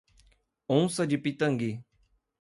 [0.67, 1.79] Onça de Pitangui